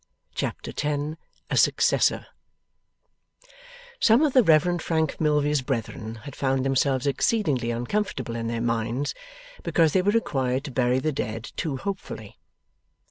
[0.33, 1.15] Chapter 10
[1.51, 2.25] A SUCCESSOR
[3.99, 9.13] Some of the Reverend Frank Milvey's brethren had found themselves exceedingly uncomfortable in their minds,
[9.61, 12.39] because they were required to bury the dead too hopefully.